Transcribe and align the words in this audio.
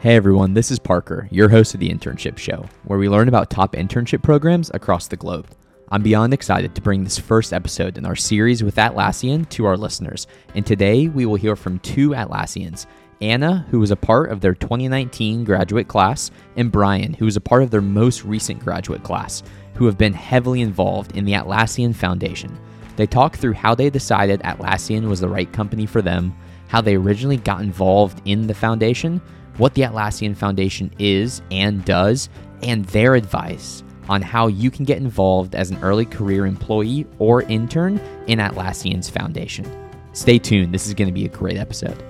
Hey 0.00 0.14
everyone, 0.14 0.54
this 0.54 0.70
is 0.70 0.78
Parker, 0.78 1.26
your 1.32 1.48
host 1.48 1.74
of 1.74 1.80
the 1.80 1.88
Internship 1.88 2.38
Show, 2.38 2.66
where 2.84 3.00
we 3.00 3.08
learn 3.08 3.26
about 3.26 3.50
top 3.50 3.72
internship 3.72 4.22
programs 4.22 4.70
across 4.72 5.08
the 5.08 5.16
globe. 5.16 5.48
I'm 5.88 6.04
beyond 6.04 6.32
excited 6.32 6.72
to 6.76 6.80
bring 6.80 7.02
this 7.02 7.18
first 7.18 7.52
episode 7.52 7.98
in 7.98 8.06
our 8.06 8.14
series 8.14 8.62
with 8.62 8.76
Atlassian 8.76 9.48
to 9.48 9.66
our 9.66 9.76
listeners, 9.76 10.28
and 10.54 10.64
today 10.64 11.08
we 11.08 11.26
will 11.26 11.34
hear 11.34 11.56
from 11.56 11.80
two 11.80 12.10
Atlassians 12.10 12.86
Anna, 13.20 13.66
who 13.72 13.80
was 13.80 13.90
a 13.90 13.96
part 13.96 14.30
of 14.30 14.40
their 14.40 14.54
2019 14.54 15.42
graduate 15.42 15.88
class, 15.88 16.30
and 16.54 16.70
Bryan, 16.70 17.12
who 17.14 17.24
was 17.24 17.36
a 17.36 17.40
part 17.40 17.64
of 17.64 17.72
their 17.72 17.80
most 17.80 18.24
recent 18.24 18.60
graduate 18.60 19.02
class, 19.02 19.42
who 19.74 19.86
have 19.86 19.98
been 19.98 20.14
heavily 20.14 20.60
involved 20.60 21.16
in 21.16 21.24
the 21.24 21.32
Atlassian 21.32 21.92
Foundation. 21.92 22.56
They 22.94 23.08
talk 23.08 23.36
through 23.36 23.54
how 23.54 23.74
they 23.74 23.90
decided 23.90 24.42
Atlassian 24.42 25.08
was 25.08 25.18
the 25.18 25.28
right 25.28 25.52
company 25.52 25.86
for 25.86 26.02
them, 26.02 26.36
how 26.68 26.82
they 26.82 26.94
originally 26.94 27.38
got 27.38 27.62
involved 27.62 28.22
in 28.26 28.46
the 28.46 28.54
foundation, 28.54 29.20
what 29.58 29.74
the 29.74 29.82
Atlassian 29.82 30.36
Foundation 30.36 30.90
is 30.98 31.42
and 31.50 31.84
does, 31.84 32.28
and 32.62 32.84
their 32.86 33.14
advice 33.14 33.82
on 34.08 34.22
how 34.22 34.46
you 34.46 34.70
can 34.70 34.84
get 34.84 34.98
involved 34.98 35.54
as 35.54 35.70
an 35.70 35.78
early 35.82 36.06
career 36.06 36.46
employee 36.46 37.06
or 37.18 37.42
intern 37.42 37.98
in 38.26 38.38
Atlassian's 38.38 39.10
foundation. 39.10 39.66
Stay 40.12 40.38
tuned, 40.38 40.72
this 40.72 40.86
is 40.86 40.94
going 40.94 41.08
to 41.08 41.14
be 41.14 41.26
a 41.26 41.28
great 41.28 41.58
episode. 41.58 42.02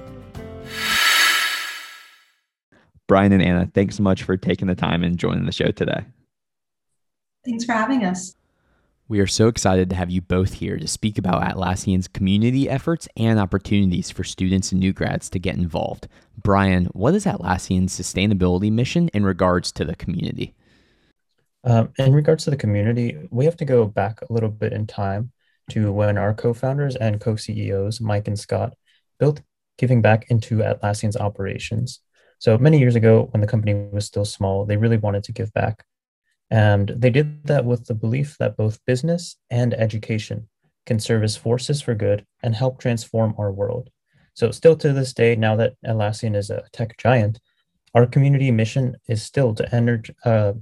Bryan 3.08 3.32
and 3.32 3.42
Anna, 3.42 3.70
thanks 3.74 3.96
so 3.96 4.02
much 4.02 4.22
for 4.22 4.36
taking 4.36 4.68
the 4.68 4.74
time 4.74 5.02
and 5.02 5.18
joining 5.18 5.46
the 5.46 5.52
show 5.52 5.70
today. 5.70 6.04
Thanks 7.44 7.64
for 7.64 7.72
having 7.72 8.04
us. 8.04 8.37
We 9.10 9.20
are 9.20 9.26
so 9.26 9.48
excited 9.48 9.88
to 9.88 9.96
have 9.96 10.10
you 10.10 10.20
both 10.20 10.52
here 10.52 10.76
to 10.76 10.86
speak 10.86 11.16
about 11.16 11.42
Atlassian's 11.42 12.08
community 12.08 12.68
efforts 12.68 13.08
and 13.16 13.38
opportunities 13.38 14.10
for 14.10 14.22
students 14.22 14.70
and 14.70 14.80
new 14.80 14.92
grads 14.92 15.30
to 15.30 15.38
get 15.38 15.56
involved. 15.56 16.08
Bryan, 16.36 16.84
what 16.92 17.14
is 17.14 17.24
Atlassian's 17.24 17.98
sustainability 17.98 18.70
mission 18.70 19.08
in 19.14 19.24
regards 19.24 19.72
to 19.72 19.86
the 19.86 19.96
community? 19.96 20.54
Um, 21.64 21.88
in 21.96 22.12
regards 22.12 22.44
to 22.44 22.50
the 22.50 22.56
community, 22.58 23.16
we 23.30 23.46
have 23.46 23.56
to 23.56 23.64
go 23.64 23.86
back 23.86 24.20
a 24.20 24.30
little 24.30 24.50
bit 24.50 24.74
in 24.74 24.86
time 24.86 25.32
to 25.70 25.90
when 25.90 26.18
our 26.18 26.34
co 26.34 26.52
founders 26.52 26.94
and 26.94 27.18
co 27.18 27.34
CEOs, 27.34 28.02
Mike 28.02 28.28
and 28.28 28.38
Scott, 28.38 28.74
built 29.18 29.40
giving 29.78 30.02
back 30.02 30.30
into 30.30 30.58
Atlassian's 30.58 31.16
operations. 31.16 32.00
So 32.40 32.58
many 32.58 32.78
years 32.78 32.94
ago, 32.94 33.28
when 33.30 33.40
the 33.40 33.46
company 33.46 33.88
was 33.90 34.04
still 34.04 34.26
small, 34.26 34.66
they 34.66 34.76
really 34.76 34.98
wanted 34.98 35.24
to 35.24 35.32
give 35.32 35.50
back 35.54 35.86
and 36.50 36.88
they 36.96 37.10
did 37.10 37.46
that 37.46 37.64
with 37.64 37.86
the 37.86 37.94
belief 37.94 38.36
that 38.38 38.56
both 38.56 38.84
business 38.86 39.36
and 39.50 39.74
education 39.74 40.48
can 40.86 40.98
serve 40.98 41.22
as 41.22 41.36
forces 41.36 41.82
for 41.82 41.94
good 41.94 42.24
and 42.42 42.54
help 42.54 42.80
transform 42.80 43.34
our 43.38 43.52
world. 43.52 43.90
So, 44.34 44.50
still 44.50 44.76
to 44.76 44.92
this 44.92 45.12
day, 45.12 45.36
now 45.36 45.56
that 45.56 45.74
Atlassian 45.84 46.36
is 46.36 46.48
a 46.48 46.64
tech 46.72 46.96
giant, 46.96 47.40
our 47.94 48.06
community 48.06 48.50
mission 48.50 48.96
is 49.08 49.22
still 49.22 49.54
to 49.54 49.64
energ- 49.64 50.14
uh, 50.24 50.52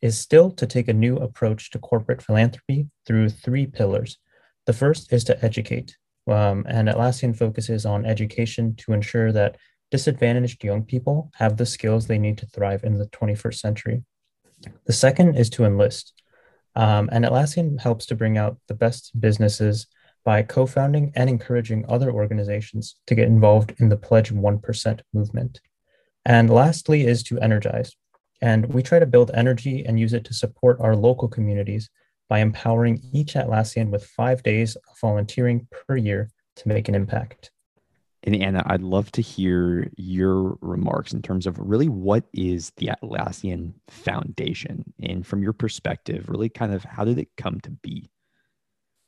is 0.00 0.18
still 0.18 0.50
to 0.52 0.66
take 0.66 0.88
a 0.88 0.92
new 0.92 1.16
approach 1.16 1.70
to 1.70 1.78
corporate 1.78 2.22
philanthropy 2.22 2.88
through 3.06 3.30
three 3.30 3.66
pillars. 3.66 4.18
The 4.66 4.72
first 4.72 5.12
is 5.12 5.24
to 5.24 5.44
educate, 5.44 5.96
um, 6.26 6.64
and 6.68 6.88
Atlassian 6.88 7.36
focuses 7.36 7.84
on 7.84 8.06
education 8.06 8.76
to 8.76 8.92
ensure 8.92 9.32
that 9.32 9.56
disadvantaged 9.90 10.62
young 10.64 10.82
people 10.84 11.30
have 11.34 11.56
the 11.56 11.66
skills 11.66 12.06
they 12.06 12.18
need 12.18 12.38
to 12.38 12.46
thrive 12.46 12.84
in 12.84 12.98
the 12.98 13.06
21st 13.06 13.58
century. 13.58 14.04
The 14.86 14.92
second 14.92 15.36
is 15.36 15.50
to 15.50 15.64
enlist. 15.64 16.12
Um, 16.76 17.08
and 17.12 17.24
Atlassian 17.24 17.80
helps 17.80 18.06
to 18.06 18.16
bring 18.16 18.36
out 18.36 18.58
the 18.66 18.74
best 18.74 19.18
businesses 19.20 19.86
by 20.24 20.42
co 20.42 20.66
founding 20.66 21.12
and 21.14 21.28
encouraging 21.28 21.84
other 21.88 22.10
organizations 22.10 22.96
to 23.06 23.14
get 23.14 23.28
involved 23.28 23.74
in 23.78 23.88
the 23.88 23.96
Pledge 23.96 24.32
1% 24.32 25.00
movement. 25.12 25.60
And 26.24 26.50
lastly 26.50 27.06
is 27.06 27.22
to 27.24 27.38
energize. 27.38 27.94
And 28.40 28.66
we 28.66 28.82
try 28.82 28.98
to 28.98 29.06
build 29.06 29.30
energy 29.34 29.84
and 29.86 30.00
use 30.00 30.12
it 30.12 30.24
to 30.24 30.34
support 30.34 30.80
our 30.80 30.96
local 30.96 31.28
communities 31.28 31.90
by 32.28 32.40
empowering 32.40 33.02
each 33.12 33.34
Atlassian 33.34 33.90
with 33.90 34.04
five 34.04 34.42
days 34.42 34.76
of 34.76 34.98
volunteering 35.00 35.68
per 35.70 35.96
year 35.96 36.30
to 36.56 36.68
make 36.68 36.88
an 36.88 36.94
impact. 36.94 37.50
And 38.24 38.34
Anna, 38.34 38.62
I'd 38.66 38.82
love 38.82 39.12
to 39.12 39.22
hear 39.22 39.90
your 39.96 40.56
remarks 40.62 41.12
in 41.12 41.20
terms 41.20 41.46
of 41.46 41.58
really 41.58 41.88
what 41.88 42.24
is 42.32 42.72
the 42.78 42.86
Atlassian 42.86 43.74
Foundation? 43.88 44.92
And 45.02 45.26
from 45.26 45.42
your 45.42 45.52
perspective, 45.52 46.28
really 46.28 46.48
kind 46.48 46.72
of 46.72 46.84
how 46.84 47.04
did 47.04 47.18
it 47.18 47.28
come 47.36 47.60
to 47.60 47.70
be? 47.70 48.10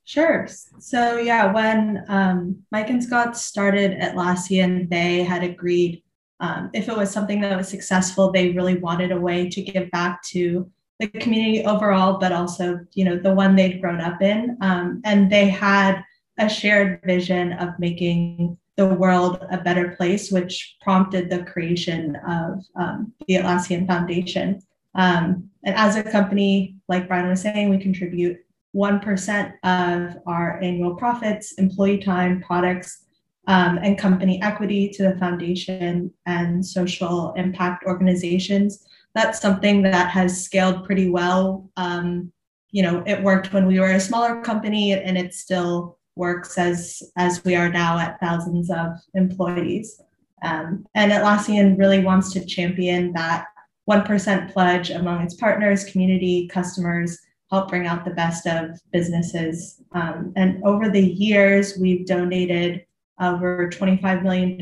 Sure. 0.04 0.46
So, 0.78 1.16
yeah, 1.16 1.52
when 1.52 2.04
um, 2.08 2.62
Mike 2.70 2.90
and 2.90 3.02
Scott 3.02 3.36
started 3.36 3.98
Atlassian, 3.98 4.88
they 4.90 5.24
had 5.24 5.42
agreed 5.42 6.02
um, 6.38 6.70
if 6.74 6.88
it 6.88 6.96
was 6.96 7.10
something 7.10 7.40
that 7.40 7.56
was 7.56 7.68
successful, 7.68 8.30
they 8.30 8.50
really 8.50 8.76
wanted 8.76 9.10
a 9.10 9.18
way 9.18 9.48
to 9.48 9.62
give 9.62 9.90
back 9.90 10.22
to 10.24 10.70
the 11.00 11.08
community 11.08 11.64
overall, 11.64 12.18
but 12.18 12.32
also, 12.32 12.80
you 12.92 13.04
know, 13.04 13.16
the 13.16 13.34
one 13.34 13.56
they'd 13.56 13.80
grown 13.80 14.00
up 14.00 14.20
in. 14.20 14.56
Um, 14.60 15.00
and 15.04 15.32
they 15.32 15.48
had 15.48 16.02
a 16.38 16.48
shared 16.48 17.00
vision 17.04 17.54
of 17.54 17.78
making 17.78 18.58
the 18.76 18.86
world 18.86 19.44
a 19.50 19.58
better 19.58 19.94
place, 19.96 20.30
which 20.30 20.76
prompted 20.82 21.30
the 21.30 21.44
creation 21.44 22.16
of 22.28 22.64
um, 22.76 23.12
the 23.26 23.34
Atlassian 23.34 23.86
Foundation. 23.86 24.62
Um, 24.94 25.50
and 25.64 25.74
as 25.74 25.96
a 25.96 26.02
company, 26.02 26.76
like 26.88 27.08
Bryan 27.08 27.28
was 27.28 27.42
saying, 27.42 27.70
we 27.70 27.78
contribute 27.78 28.38
1% 28.74 29.52
of 29.64 30.16
our 30.26 30.60
annual 30.62 30.94
profits, 30.94 31.52
employee 31.52 31.98
time, 31.98 32.42
products, 32.42 33.04
um, 33.46 33.78
and 33.82 33.98
company 33.98 34.42
equity 34.42 34.88
to 34.90 35.04
the 35.04 35.16
foundation 35.18 36.12
and 36.26 36.64
social 36.64 37.32
impact 37.34 37.84
organizations. 37.86 38.84
That's 39.14 39.40
something 39.40 39.82
that 39.82 40.10
has 40.10 40.44
scaled 40.44 40.84
pretty 40.84 41.08
well. 41.08 41.70
Um, 41.76 42.32
you 42.70 42.82
know, 42.82 43.02
it 43.06 43.22
worked 43.22 43.52
when 43.52 43.66
we 43.66 43.80
were 43.80 43.92
a 43.92 44.00
smaller 44.00 44.42
company, 44.42 44.92
and 44.92 45.16
it's 45.16 45.38
still 45.38 45.98
works 46.16 46.58
as 46.58 47.02
as 47.16 47.44
we 47.44 47.54
are 47.54 47.68
now 47.68 47.98
at 47.98 48.18
thousands 48.20 48.70
of 48.70 48.88
employees. 49.14 50.00
Um, 50.42 50.86
and 50.94 51.12
Atlassian 51.12 51.78
really 51.78 52.02
wants 52.02 52.32
to 52.32 52.44
champion 52.44 53.12
that 53.12 53.46
1% 53.88 54.52
pledge 54.52 54.90
among 54.90 55.22
its 55.22 55.34
partners, 55.34 55.84
community, 55.84 56.48
customers, 56.48 57.18
help 57.50 57.68
bring 57.68 57.86
out 57.86 58.04
the 58.04 58.10
best 58.10 58.46
of 58.46 58.70
businesses. 58.92 59.80
Um, 59.92 60.32
and 60.36 60.62
over 60.64 60.88
the 60.88 61.00
years, 61.00 61.78
we've 61.80 62.06
donated 62.06 62.84
over 63.20 63.70
$25 63.70 64.22
million, 64.22 64.58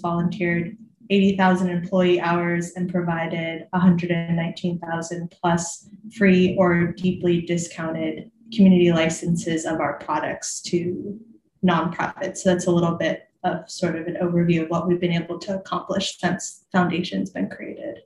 volunteered 0.00 0.76
80,000 1.10 1.68
employee 1.68 2.20
hours, 2.20 2.72
and 2.76 2.90
provided 2.90 3.66
119,000 3.70 5.34
plus 5.40 5.88
free 6.16 6.56
or 6.56 6.92
deeply 6.92 7.42
discounted 7.42 8.29
community 8.54 8.92
licenses 8.92 9.64
of 9.64 9.80
our 9.80 9.98
products 9.98 10.60
to 10.62 11.18
nonprofits. 11.64 12.38
So 12.38 12.50
that's 12.50 12.66
a 12.66 12.70
little 12.70 12.96
bit 12.96 13.28
of 13.44 13.70
sort 13.70 13.96
of 13.96 14.06
an 14.06 14.16
overview 14.22 14.62
of 14.62 14.70
what 14.70 14.86
we've 14.86 15.00
been 15.00 15.12
able 15.12 15.38
to 15.38 15.56
accomplish 15.56 16.18
since 16.18 16.64
Foundation's 16.72 17.30
been 17.30 17.48
created. 17.48 18.00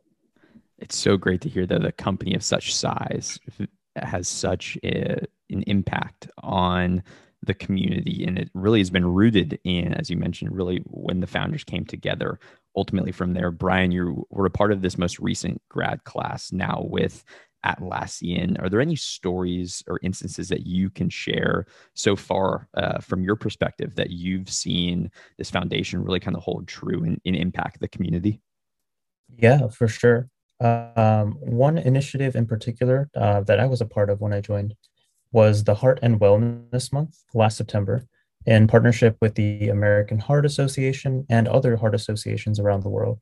It's 0.79 0.97
so 0.97 1.17
great 1.17 1.41
to 1.43 1.49
hear 1.49 1.67
that 1.67 1.85
a 1.85 1.93
company 1.93 2.35
of 2.35 2.43
such 2.43 2.75
size 2.75 3.39
has 3.97 4.29
such 4.29 4.77
a, 4.85 5.25
an 5.51 5.63
impact 5.67 6.29
on 6.43 7.03
the 7.43 7.55
community. 7.55 8.25
And 8.25 8.39
it 8.39 8.51
really 8.55 8.81
has 8.81 8.91
been 8.91 9.07
rooted 9.07 9.59
in, 9.65 9.95
as 9.95 10.11
you 10.11 10.17
mentioned, 10.17 10.55
really 10.55 10.79
when 10.87 11.21
the 11.21 11.27
founders 11.27 11.65
came 11.65 11.85
together. 11.85 12.39
Ultimately, 12.77 13.13
from 13.13 13.35
there, 13.35 13.51
Bryan, 13.51 13.93
you 13.93 14.27
were 14.31 14.47
a 14.47 14.51
part 14.51 14.73
of 14.73 14.83
this 14.83 14.99
most 14.99 15.19
recent 15.19 15.63
grad 15.69 16.05
class 16.05 16.53
now 16.53 16.85
with 16.89 17.25
Atlassian. 17.65 18.61
Are 18.63 18.69
there 18.69 18.81
any 18.81 18.97
stories 18.97 19.83
or 19.87 19.99
instances 20.03 20.49
that 20.49 20.67
you 20.67 20.91
can 20.91 21.09
share 21.09 21.67
so 21.95 22.17
far 22.17 22.69
uh, 22.75 22.99
from 23.01 23.25
your 23.25 23.37
perspective 23.37 23.95
that 23.97 24.11
you've 24.11 24.51
seen 24.51 25.11
this 25.39 25.51
foundation 25.51 26.05
really 26.05 26.21
kind 26.21 26.37
of 26.37 26.43
hold 26.43 26.69
true 26.69 27.05
and, 27.05 27.21
and 27.25 27.37
impact 27.37 27.81
the 27.81 27.89
community? 27.89 28.41
Yeah, 29.37 29.69
for 29.69 29.89
sure. 29.89 30.29
Um, 30.61 31.33
one 31.41 31.79
initiative 31.79 32.37
in 32.37 32.47
particular 32.47 33.11
uh, 33.17 33.41
that 33.43 33.59
I 33.59 33.67
was 33.67 33.81
a 33.81 33.87
part 33.87 34.11
of 34.11 34.21
when 34.21 34.33
I 34.33 34.41
joined 34.41 34.75
was 35.33 35.65
the 35.65 35.75
Heart 35.75 35.99
and 36.03 36.21
Wellness 36.21 36.93
Month 36.93 37.25
last 37.35 37.57
September 37.57 38.07
in 38.47 38.69
partnership 38.69 39.17
with 39.21 39.35
the 39.35 39.69
American 39.69 40.19
Heart 40.19 40.47
Association 40.47 41.27
and 41.29 41.49
other 41.49 41.77
heart 41.77 41.95
associations 41.95 42.61
around 42.61 42.83
the 42.83 42.89
world. 42.89 43.19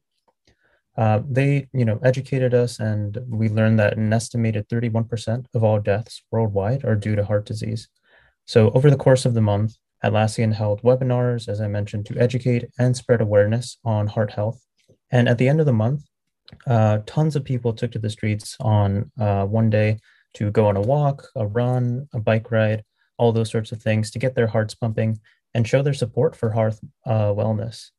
Uh, 0.97 1.21
they, 1.29 1.69
you 1.73 1.85
know, 1.85 1.99
educated 2.03 2.53
us, 2.53 2.79
and 2.79 3.19
we 3.29 3.49
learned 3.49 3.79
that 3.79 3.97
an 3.97 4.12
estimated 4.12 4.69
31% 4.69 5.47
of 5.55 5.65
all 5.65 5.81
deaths 5.81 6.23
worldwide 6.31 6.85
are 6.85 6.94
due 6.94 7.17
to 7.17 7.25
heart 7.25 7.47
disease. 7.47 7.89
So, 8.47 8.71
over 8.73 8.91
the 8.91 8.97
course 8.97 9.25
of 9.25 9.35
the 9.35 9.41
month, 9.41 9.77
Atlassian 10.05 10.53
held 10.53 10.83
webinars, 10.83 11.49
as 11.49 11.61
I 11.61 11.69
mentioned, 11.69 12.06
to 12.06 12.19
educate 12.19 12.69
and 12.79 12.97
spread 12.97 13.21
awareness 13.21 13.79
on 13.85 14.09
heart 14.09 14.33
health. 14.33 14.62
And 15.11 15.29
at 15.29 15.39
the 15.39 15.49
end 15.49 15.61
of 15.61 15.67
the 15.67 15.73
month, 15.73 16.03
uh, 16.67 16.99
tons 17.06 17.37
of 17.37 17.45
people 17.45 17.73
took 17.73 17.93
to 17.93 17.99
the 17.99 18.11
streets 18.11 18.56
on 18.61 19.11
uh, 19.19 19.47
one 19.47 19.71
day 19.71 19.99
to 20.35 20.50
go 20.50 20.67
on 20.67 20.77
a 20.77 20.81
walk, 20.81 21.29
a 21.37 21.47
run, 21.47 22.09
a 22.12 22.21
bike 22.21 22.50
ride, 22.50 22.85
all 23.17 23.33
those 23.33 23.50
sorts 23.50 23.73
of 23.73 23.81
things 23.81 24.11
to 24.11 24.19
get 24.19 24.35
their 24.35 24.47
hearts 24.47 24.75
pumping 24.75 25.21
and 25.55 25.67
show 25.67 25.83
their 25.83 25.95
support 25.95 26.35
for 26.35 26.50
heart 26.50 26.75
uh, 27.06 27.33
wellness 27.33 27.91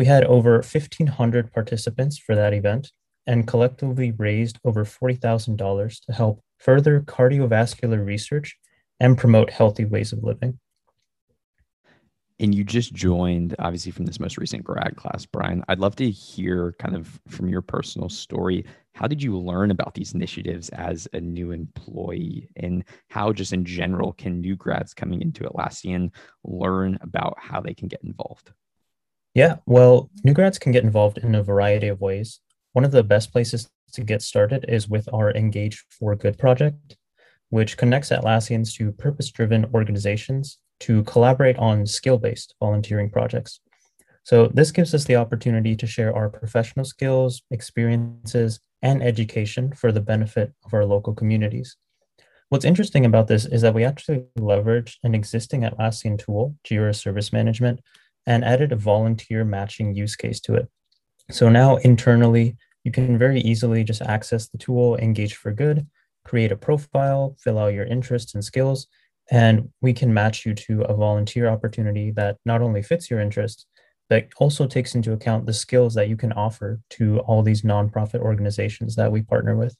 We 0.00 0.06
had 0.06 0.24
over 0.24 0.52
1,500 0.62 1.52
participants 1.52 2.16
for 2.16 2.34
that 2.34 2.54
event 2.54 2.90
and 3.26 3.46
collectively 3.46 4.12
raised 4.12 4.58
over 4.64 4.86
$40,000 4.86 6.06
to 6.06 6.12
help 6.14 6.40
further 6.56 7.02
cardiovascular 7.02 8.02
research 8.02 8.56
and 8.98 9.18
promote 9.18 9.50
healthy 9.50 9.84
ways 9.84 10.14
of 10.14 10.24
living. 10.24 10.58
And 12.38 12.54
you 12.54 12.64
just 12.64 12.94
joined, 12.94 13.54
obviously, 13.58 13.92
from 13.92 14.06
this 14.06 14.18
most 14.18 14.38
recent 14.38 14.64
grad 14.64 14.96
class, 14.96 15.26
Bryan. 15.26 15.62
I'd 15.68 15.80
love 15.80 15.96
to 15.96 16.10
hear 16.10 16.74
kind 16.78 16.96
of 16.96 17.20
from 17.28 17.50
your 17.50 17.60
personal 17.60 18.08
story. 18.08 18.64
How 18.94 19.06
did 19.06 19.22
you 19.22 19.38
learn 19.38 19.70
about 19.70 19.92
these 19.92 20.14
initiatives 20.14 20.70
as 20.70 21.06
a 21.12 21.20
new 21.20 21.50
employee? 21.50 22.48
And 22.56 22.84
how, 23.10 23.34
just 23.34 23.52
in 23.52 23.66
general, 23.66 24.14
can 24.14 24.40
new 24.40 24.56
grads 24.56 24.94
coming 24.94 25.20
into 25.20 25.44
Atlassian 25.44 26.10
learn 26.42 26.98
about 27.02 27.36
how 27.38 27.60
they 27.60 27.74
can 27.74 27.88
get 27.88 28.02
involved? 28.02 28.50
Yeah, 29.34 29.56
well, 29.66 30.10
new 30.24 30.32
grads 30.32 30.58
can 30.58 30.72
get 30.72 30.82
involved 30.82 31.18
in 31.18 31.34
a 31.34 31.42
variety 31.42 31.86
of 31.86 32.00
ways. 32.00 32.40
One 32.72 32.84
of 32.84 32.90
the 32.90 33.04
best 33.04 33.32
places 33.32 33.70
to 33.92 34.02
get 34.02 34.22
started 34.22 34.64
is 34.68 34.88
with 34.88 35.08
our 35.12 35.32
Engage 35.32 35.84
for 35.88 36.16
Good 36.16 36.36
project, 36.36 36.96
which 37.48 37.76
connects 37.76 38.10
Atlassians 38.10 38.74
to 38.76 38.90
purpose 38.92 39.30
driven 39.30 39.66
organizations 39.72 40.58
to 40.80 41.04
collaborate 41.04 41.56
on 41.58 41.86
skill 41.86 42.18
based 42.18 42.54
volunteering 42.60 43.10
projects. 43.10 43.60
So, 44.24 44.48
this 44.48 44.72
gives 44.72 44.94
us 44.94 45.04
the 45.04 45.16
opportunity 45.16 45.76
to 45.76 45.86
share 45.86 46.14
our 46.14 46.28
professional 46.28 46.84
skills, 46.84 47.42
experiences, 47.50 48.60
and 48.82 49.02
education 49.02 49.72
for 49.72 49.92
the 49.92 50.00
benefit 50.00 50.52
of 50.64 50.74
our 50.74 50.84
local 50.84 51.14
communities. 51.14 51.76
What's 52.48 52.64
interesting 52.64 53.06
about 53.06 53.28
this 53.28 53.46
is 53.46 53.62
that 53.62 53.74
we 53.74 53.84
actually 53.84 54.24
leverage 54.36 54.98
an 55.04 55.14
existing 55.14 55.62
Atlassian 55.62 56.18
tool, 56.18 56.56
Jira 56.64 56.94
Service 56.94 57.32
Management, 57.32 57.80
and 58.26 58.44
added 58.44 58.72
a 58.72 58.76
volunteer 58.76 59.44
matching 59.44 59.94
use 59.94 60.16
case 60.16 60.40
to 60.40 60.54
it. 60.54 60.68
So 61.30 61.48
now 61.48 61.76
internally, 61.76 62.56
you 62.84 62.92
can 62.92 63.18
very 63.18 63.40
easily 63.40 63.84
just 63.84 64.02
access 64.02 64.48
the 64.48 64.58
tool, 64.58 64.96
engage 64.96 65.34
for 65.34 65.52
good, 65.52 65.86
create 66.24 66.52
a 66.52 66.56
profile, 66.56 67.36
fill 67.42 67.58
out 67.58 67.74
your 67.74 67.84
interests 67.84 68.34
and 68.34 68.44
skills, 68.44 68.86
and 69.30 69.68
we 69.80 69.92
can 69.92 70.12
match 70.12 70.44
you 70.44 70.54
to 70.54 70.82
a 70.82 70.94
volunteer 70.94 71.48
opportunity 71.48 72.10
that 72.12 72.36
not 72.44 72.62
only 72.62 72.82
fits 72.82 73.10
your 73.10 73.20
interest, 73.20 73.66
but 74.08 74.26
also 74.38 74.66
takes 74.66 74.94
into 74.94 75.12
account 75.12 75.46
the 75.46 75.52
skills 75.52 75.94
that 75.94 76.08
you 76.08 76.16
can 76.16 76.32
offer 76.32 76.80
to 76.90 77.20
all 77.20 77.42
these 77.42 77.62
nonprofit 77.62 78.20
organizations 78.20 78.96
that 78.96 79.12
we 79.12 79.22
partner 79.22 79.56
with. 79.56 79.76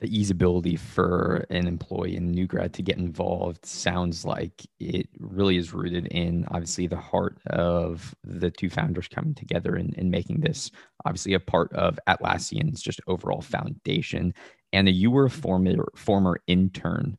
The 0.00 0.08
easeability 0.08 0.78
for 0.78 1.44
an 1.50 1.66
employee 1.66 2.16
and 2.16 2.32
new 2.32 2.46
grad 2.46 2.72
to 2.74 2.82
get 2.82 2.96
involved 2.96 3.66
sounds 3.66 4.24
like 4.24 4.66
it 4.78 5.08
really 5.18 5.58
is 5.58 5.74
rooted 5.74 6.06
in 6.06 6.46
obviously 6.50 6.86
the 6.86 6.96
heart 6.96 7.38
of 7.48 8.14
the 8.24 8.50
two 8.50 8.70
founders 8.70 9.08
coming 9.08 9.34
together 9.34 9.76
and, 9.76 9.94
and 9.98 10.10
making 10.10 10.40
this 10.40 10.70
obviously 11.04 11.34
a 11.34 11.40
part 11.40 11.70
of 11.74 11.98
Atlassian's 12.08 12.80
just 12.80 13.02
overall 13.08 13.42
foundation. 13.42 14.32
And 14.72 14.88
you 14.88 15.10
were 15.10 15.26
a 15.26 15.30
former 15.30 15.86
former 15.94 16.40
intern 16.46 17.18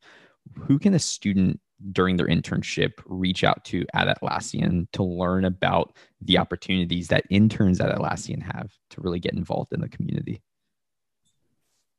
who 0.56 0.80
can 0.80 0.96
a 0.96 1.00
student 1.00 1.60
during 1.92 2.18
their 2.18 2.28
internship 2.28 2.94
reach 3.06 3.44
out 3.44 3.64
to 3.66 3.86
at 3.94 4.08
Atlassian 4.08 4.88
to 4.94 5.04
learn 5.04 5.46
about 5.46 5.96
the 6.22 6.38
opportunities 6.38 7.08
that 7.10 7.26
interns 7.30 7.80
at 7.80 7.96
Atlassian 7.96 8.42
have 8.42 8.72
to 8.90 9.02
really 9.02 9.20
get 9.20 9.34
involved 9.34 9.72
in 9.74 9.82
the 9.82 9.90
community? 9.90 10.42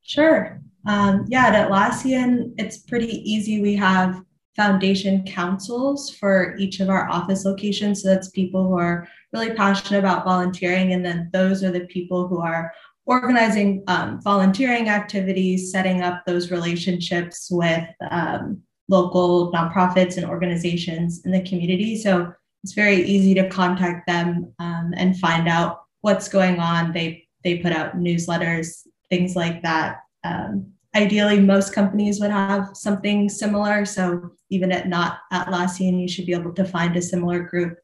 Sure. 0.03 0.61
Um, 0.87 1.25
yeah, 1.29 1.47
at 1.47 1.69
Atlassian, 1.69 2.55
it's 2.59 2.79
pretty 2.79 3.19
easy. 3.31 3.63
We 3.63 3.77
have 3.77 4.23
foundation 4.57 5.25
councils 5.25 6.11
for 6.11 6.55
each 6.59 6.81
of 6.81 6.91
our 6.91 7.09
office 7.09 7.45
locations. 7.45 8.03
So 8.03 8.09
that's 8.09 8.31
people 8.31 8.69
who 8.69 8.79
are 8.79 9.09
really 9.33 9.55
passionate 9.55 10.01
about 10.01 10.25
volunteering. 10.25 10.93
And 10.93 11.05
then 11.05 11.31
those 11.33 11.63
are 11.65 11.71
the 11.71 11.87
people 11.87 12.29
who 12.29 12.41
are 12.41 12.73
organizing 13.07 13.83
um, 13.87 14.21
volunteering 14.21 14.89
activities, 14.89 15.73
setting 15.73 16.03
up 16.03 16.23
those 16.27 16.51
relationships 16.51 17.49
with 17.51 17.85
um, 18.11 18.61
local 18.89 19.53
nonprofits 19.53 20.17
and 20.17 20.27
organizations 20.27 21.25
in 21.25 21.33
the 21.33 21.43
community. 21.43 21.97
So 21.97 22.33
it's 22.63 22.75
very 22.75 23.03
easy 23.03 23.35
to 23.35 23.49
contact 23.49 24.07
them 24.07 24.53
um, 24.59 24.93
and 24.97 25.19
find 25.19 25.49
out 25.49 25.83
what's 26.03 26.29
going 26.29 26.61
on. 26.61 26.93
They 26.93 27.27
they 27.43 27.59
put 27.59 27.73
out 27.73 27.97
newsletters, 27.97 28.87
things 29.13 29.37
like 29.37 29.63
that. 29.63 29.99
Um, 30.25 30.73
ideally, 30.95 31.39
most 31.39 31.75
companies 31.75 32.19
would 32.19 32.31
have 32.31 32.71
something 32.73 33.29
similar. 33.29 33.85
So 33.85 34.31
even 34.49 34.73
at 34.73 34.89
not 34.89 35.19
Atlassian, 35.31 36.01
you 36.01 36.09
should 36.09 36.25
be 36.25 36.33
able 36.33 36.55
to 36.55 36.65
find 36.65 36.97
a 36.97 37.03
similar 37.03 37.41
group. 37.41 37.77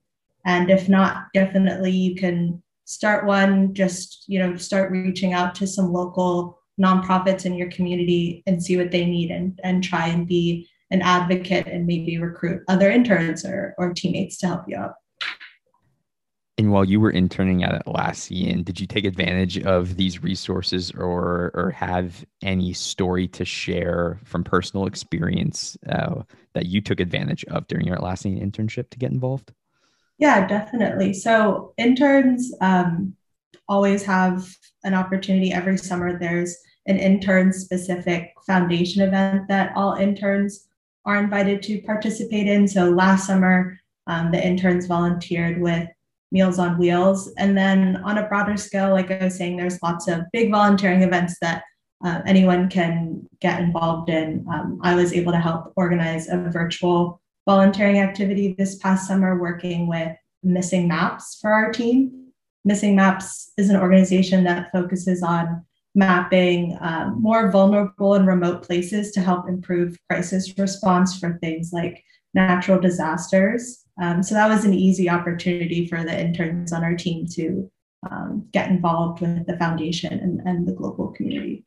And 0.47 0.71
if 0.71 0.89
not, 0.89 1.27
definitely 1.35 1.91
you 1.91 2.15
can 2.15 2.63
start 2.87 3.27
one 3.27 3.75
just 3.75 4.25
you 4.29 4.39
know 4.39 4.57
start 4.57 4.91
reaching 4.91 5.35
out 5.35 5.55
to 5.55 5.67
some 5.67 5.93
local 5.93 6.59
nonprofits 6.81 7.45
in 7.45 7.53
your 7.53 7.71
community 7.71 8.43
and 8.47 8.63
see 8.63 8.79
what 8.79 8.91
they 8.91 9.05
need 9.05 9.31
and, 9.31 9.61
and 9.63 9.85
try 9.85 10.07
and 10.07 10.27
be 10.27 10.67
an 10.91 11.03
advocate 11.03 11.67
and 11.67 11.87
maybe 11.87 12.17
recruit 12.17 12.63
other 12.69 12.91
interns 12.91 13.45
or, 13.45 13.75
or 13.77 13.93
teammates 13.93 14.39
to 14.39 14.47
help 14.47 14.63
you 14.67 14.77
out 14.77 14.95
and 16.59 16.73
while 16.73 16.85
you 16.85 16.99
were 16.99 17.13
interning 17.13 17.63
at 17.63 17.87
Atlassian, 17.87 18.65
did 18.65 18.81
you 18.81 18.87
take 18.87 19.05
advantage 19.05 19.59
of 19.61 19.97
these 19.97 20.25
resources 20.25 20.91
or 20.91 21.53
or 21.55 21.71
have 21.71 22.27
any 22.43 22.73
story 22.73 23.29
to 23.29 23.45
share 23.45 24.19
from 24.25 24.43
personal 24.43 24.87
experience 24.87 25.79
uh, 25.89 26.23
that 26.55 26.67
you 26.67 26.81
took 26.81 26.99
advantage 26.99 27.45
of 27.45 27.69
during 27.69 27.87
your 27.87 27.97
Atlassian 27.97 28.43
internship 28.43 28.91
to 28.91 28.99
get 28.99 29.13
involved? 29.13 29.53
Yeah, 30.19 30.49
definitely. 30.49 31.15
So 31.15 31.75
interns 31.79 32.53
um, 32.61 33.15
always 33.69 34.05
have 34.05 34.53
an 34.83 34.95
opportunity 34.95 35.53
every 35.53 35.79
summer. 35.79 36.19
There's 36.19 36.57
an 36.87 36.99
intern 36.99 37.53
specific 37.53 38.33
foundation 38.45 39.03
event 39.03 39.47
that 39.47 39.73
all 39.77 39.95
interns 39.95 40.67
are 41.05 41.23
invited 41.23 41.63
to 41.63 41.81
participate 41.83 42.49
in. 42.49 42.67
So 42.67 42.91
last 42.91 43.29
summer, 43.29 43.79
um, 44.09 44.33
the 44.33 44.45
interns 44.45 44.87
volunteered 44.87 45.61
with 45.61 45.89
Meals 46.31 46.59
on 46.59 46.79
Wheels. 46.79 47.33
And 47.39 47.57
then 47.57 47.97
on 48.05 48.19
a 48.19 48.29
broader 48.29 48.57
scale, 48.57 48.91
like 48.91 49.11
I 49.11 49.25
was 49.25 49.37
saying, 49.37 49.57
there's 49.57 49.83
lots 49.83 50.09
of 50.09 50.23
big 50.33 50.51
volunteering 50.51 51.03
events 51.03 51.37
that 51.41 51.63
uh, 52.05 52.21
anyone 52.27 52.69
can 52.69 53.27
get 53.41 53.61
involved 53.61 54.09
in. 54.09 54.47
Um, 54.53 54.79
I 54.83 54.95
was 54.95 55.13
able 55.13 55.33
to 55.33 55.39
help 55.39 55.73
organize 55.77 56.29
a 56.29 56.37
virtual 56.37 57.21
volunteering 57.47 57.99
activity 57.99 58.55
this 58.59 58.77
past 58.77 59.09
summer 59.09 59.39
working 59.39 59.87
with 59.89 60.17
Missing 60.43 60.87
Maps 60.87 61.39
for 61.41 61.51
our 61.51 61.73
team. 61.73 62.27
Missing 62.65 62.95
Maps 62.95 63.53
is 63.57 63.71
an 63.71 63.77
organization 63.77 64.45
that 64.45 64.71
focuses 64.71 65.23
on 65.23 65.65
mapping 65.95 66.77
um, 66.81 67.21
more 67.21 67.51
vulnerable 67.51 68.15
and 68.15 68.27
remote 68.27 68.63
places 68.63 69.11
to 69.13 69.21
help 69.21 69.49
improve 69.49 69.97
crisis 70.09 70.57
response 70.59 71.19
for 71.19 71.39
things 71.39 71.71
like 71.73 72.05
natural 72.35 72.79
disasters. 72.79 73.85
Um, 74.01 74.23
so 74.23 74.35
that 74.35 74.49
was 74.49 74.65
an 74.65 74.75
easy 74.75 75.11
opportunity 75.11 75.87
for 75.87 76.05
the 76.05 76.19
interns 76.19 76.73
on 76.73 76.85
our 76.85 76.95
team 76.95 77.27
to 77.35 77.71
um, 78.11 78.49
get 78.53 78.71
involved 78.71 79.21
with 79.21 79.47
the 79.47 79.57
foundation 79.57 80.13
and, 80.13 80.41
and 80.47 80.69
the 80.69 80.73
global 80.73 81.09
community 81.09 81.65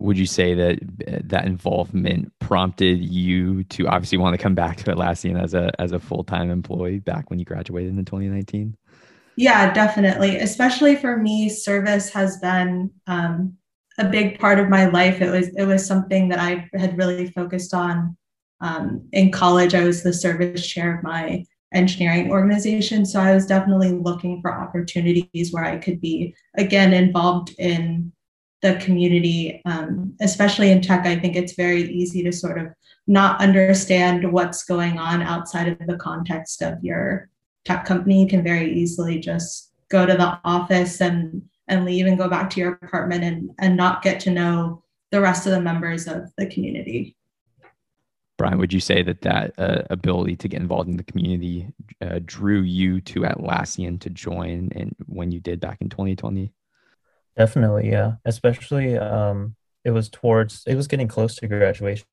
would 0.00 0.18
you 0.18 0.26
say 0.26 0.54
that 0.54 0.78
uh, 1.08 1.18
that 1.24 1.46
involvement 1.46 2.32
prompted 2.38 3.00
you 3.00 3.64
to 3.64 3.86
obviously 3.86 4.18
want 4.18 4.34
to 4.34 4.42
come 4.42 4.54
back 4.54 4.76
to 4.76 4.84
Atlassian 4.84 5.42
as 5.42 5.54
a 5.54 5.70
as 5.80 5.92
a 5.92 5.98
full 5.98 6.24
time 6.24 6.50
employee 6.50 6.98
back 6.98 7.30
when 7.30 7.38
you 7.38 7.44
graduated 7.44 7.96
in 7.96 8.04
2019? 8.04 8.76
Yeah, 9.36 9.72
definitely. 9.72 10.36
Especially 10.36 10.94
for 10.94 11.16
me, 11.16 11.48
service 11.48 12.10
has 12.10 12.36
been 12.38 12.90
um, 13.06 13.54
a 13.98 14.04
big 14.04 14.38
part 14.38 14.58
of 14.58 14.68
my 14.68 14.86
life. 14.86 15.20
It 15.20 15.30
was 15.30 15.48
it 15.56 15.64
was 15.64 15.86
something 15.86 16.28
that 16.28 16.38
I 16.38 16.68
had 16.74 16.98
really 16.98 17.30
focused 17.30 17.72
on 17.72 18.16
um, 18.60 19.06
in 19.12 19.30
college. 19.30 19.74
I 19.74 19.84
was 19.84 20.02
the 20.02 20.12
service 20.12 20.66
chair 20.66 20.96
of 20.96 21.02
my 21.02 21.44
engineering 21.72 22.30
organization, 22.30 23.04
so 23.04 23.20
I 23.20 23.34
was 23.34 23.46
definitely 23.46 23.92
looking 23.92 24.40
for 24.40 24.52
opportunities 24.52 25.52
where 25.52 25.64
I 25.64 25.78
could 25.78 26.00
be 26.00 26.34
again 26.56 26.92
involved 26.92 27.54
in 27.58 28.12
the 28.64 28.76
community, 28.76 29.60
um, 29.66 30.16
especially 30.22 30.70
in 30.70 30.80
tech, 30.80 31.04
I 31.04 31.18
think 31.18 31.36
it's 31.36 31.52
very 31.52 31.82
easy 31.82 32.22
to 32.22 32.32
sort 32.32 32.58
of 32.58 32.68
not 33.06 33.38
understand 33.38 34.32
what's 34.32 34.64
going 34.64 34.98
on 34.98 35.20
outside 35.20 35.68
of 35.68 35.86
the 35.86 35.98
context 35.98 36.62
of 36.62 36.82
your 36.82 37.28
tech 37.66 37.84
company. 37.84 38.22
You 38.22 38.26
can 38.26 38.42
very 38.42 38.72
easily 38.72 39.18
just 39.18 39.70
go 39.90 40.06
to 40.06 40.14
the 40.14 40.40
office 40.44 41.02
and 41.02 41.42
and 41.68 41.84
leave 41.84 42.06
and 42.06 42.16
go 42.16 42.28
back 42.28 42.48
to 42.50 42.60
your 42.60 42.72
apartment 42.82 43.22
and 43.22 43.50
and 43.58 43.76
not 43.76 44.02
get 44.02 44.18
to 44.20 44.30
know 44.30 44.82
the 45.10 45.20
rest 45.20 45.46
of 45.46 45.52
the 45.52 45.60
members 45.60 46.06
of 46.06 46.32
the 46.38 46.46
community. 46.46 47.16
Bryan, 48.36 48.58
would 48.58 48.72
you 48.72 48.80
say 48.80 49.02
that 49.02 49.22
that 49.22 49.54
uh, 49.58 49.82
ability 49.90 50.36
to 50.36 50.48
get 50.48 50.60
involved 50.60 50.88
in 50.88 50.96
the 50.96 51.04
community 51.04 51.68
uh, 52.00 52.18
drew 52.24 52.62
you 52.62 53.00
to 53.02 53.20
Atlassian 53.20 54.00
to 54.00 54.10
join, 54.10 54.70
and 54.74 54.94
when 55.06 55.30
you 55.30 55.40
did 55.40 55.60
back 55.60 55.78
in 55.80 55.88
2020? 55.88 56.52
Definitely, 57.36 57.90
yeah. 57.90 58.14
Especially 58.24 58.98
um, 58.98 59.54
it 59.84 59.90
was 59.90 60.08
towards 60.08 60.64
it 60.66 60.74
was 60.74 60.88
getting 60.88 61.08
close 61.08 61.36
to 61.36 61.46
graduation, 61.46 62.06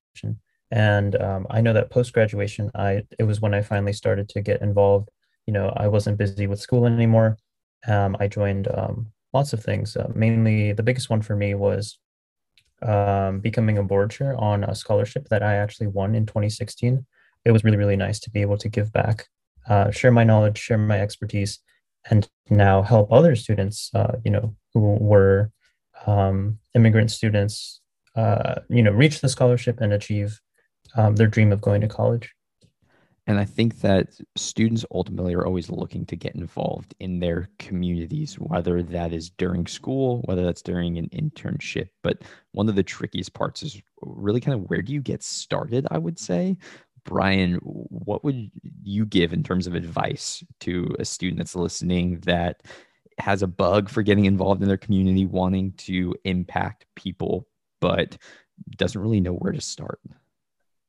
and 0.70 1.20
um, 1.20 1.46
I 1.50 1.60
know 1.60 1.72
that 1.72 1.90
post 1.90 2.12
graduation, 2.12 2.70
I 2.74 3.02
it 3.18 3.24
was 3.24 3.40
when 3.40 3.54
I 3.54 3.62
finally 3.62 3.92
started 3.92 4.28
to 4.30 4.40
get 4.40 4.62
involved 4.62 5.08
you 5.46 5.52
know, 5.52 5.72
I 5.76 5.88
wasn't 5.88 6.18
busy 6.18 6.46
with 6.46 6.60
school 6.60 6.86
anymore. 6.86 7.36
Um, 7.86 8.16
I 8.20 8.28
joined 8.28 8.68
um, 8.72 9.08
lots 9.32 9.52
of 9.52 9.62
things. 9.62 9.96
Uh, 9.96 10.10
mainly, 10.14 10.72
the 10.72 10.82
biggest 10.82 11.10
one 11.10 11.22
for 11.22 11.34
me 11.34 11.54
was 11.54 11.98
um, 12.82 13.40
becoming 13.40 13.78
a 13.78 13.82
board 13.82 14.10
chair 14.10 14.36
on 14.36 14.64
a 14.64 14.74
scholarship 14.74 15.28
that 15.28 15.42
I 15.42 15.54
actually 15.54 15.88
won 15.88 16.14
in 16.14 16.26
2016. 16.26 17.04
It 17.44 17.50
was 17.50 17.64
really, 17.64 17.76
really 17.76 17.96
nice 17.96 18.20
to 18.20 18.30
be 18.30 18.40
able 18.40 18.58
to 18.58 18.68
give 18.68 18.92
back, 18.92 19.26
uh, 19.68 19.90
share 19.90 20.12
my 20.12 20.24
knowledge, 20.24 20.58
share 20.58 20.78
my 20.78 21.00
expertise, 21.00 21.58
and 22.10 22.28
now 22.50 22.82
help 22.82 23.12
other 23.12 23.36
students, 23.36 23.90
uh, 23.94 24.16
you 24.24 24.30
know, 24.30 24.54
who 24.74 24.80
were 24.80 25.50
um, 26.06 26.58
immigrant 26.74 27.10
students, 27.10 27.80
uh, 28.16 28.56
you 28.68 28.82
know, 28.82 28.90
reach 28.90 29.20
the 29.20 29.28
scholarship 29.28 29.80
and 29.80 29.92
achieve 29.92 30.40
um, 30.96 31.16
their 31.16 31.26
dream 31.26 31.52
of 31.52 31.60
going 31.60 31.80
to 31.80 31.88
college. 31.88 32.34
And 33.28 33.38
I 33.38 33.44
think 33.44 33.80
that 33.80 34.08
students 34.36 34.84
ultimately 34.90 35.34
are 35.34 35.46
always 35.46 35.70
looking 35.70 36.04
to 36.06 36.16
get 36.16 36.34
involved 36.34 36.94
in 36.98 37.20
their 37.20 37.48
communities, 37.60 38.34
whether 38.34 38.82
that 38.82 39.12
is 39.12 39.30
during 39.30 39.66
school, 39.66 40.22
whether 40.24 40.44
that's 40.44 40.62
during 40.62 40.98
an 40.98 41.08
internship. 41.10 41.88
But 42.02 42.22
one 42.50 42.68
of 42.68 42.74
the 42.74 42.82
trickiest 42.82 43.32
parts 43.32 43.62
is 43.62 43.80
really 44.00 44.40
kind 44.40 44.54
of 44.58 44.68
where 44.68 44.82
do 44.82 44.92
you 44.92 45.00
get 45.00 45.22
started, 45.22 45.86
I 45.90 45.98
would 45.98 46.18
say. 46.18 46.56
Bryan, 47.04 47.54
what 47.62 48.24
would 48.24 48.50
you 48.82 49.06
give 49.06 49.32
in 49.32 49.42
terms 49.44 49.66
of 49.68 49.74
advice 49.74 50.42
to 50.60 50.94
a 50.98 51.04
student 51.04 51.38
that's 51.38 51.56
listening 51.56 52.20
that 52.20 52.62
has 53.18 53.42
a 53.42 53.46
bug 53.46 53.88
for 53.88 54.02
getting 54.02 54.24
involved 54.24 54.62
in 54.62 54.68
their 54.68 54.76
community, 54.76 55.26
wanting 55.26 55.72
to 55.74 56.14
impact 56.24 56.86
people, 56.96 57.46
but 57.80 58.16
doesn't 58.76 59.00
really 59.00 59.20
know 59.20 59.34
where 59.34 59.52
to 59.52 59.60
start? 59.60 60.00